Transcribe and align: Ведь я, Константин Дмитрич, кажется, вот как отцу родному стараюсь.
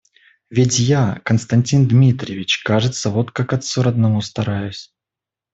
Ведь 0.49 0.79
я, 0.79 1.21
Константин 1.25 1.87
Дмитрич, 1.87 2.57
кажется, 2.63 3.11
вот 3.11 3.29
как 3.29 3.53
отцу 3.53 3.83
родному 3.83 4.19
стараюсь. 4.23 4.91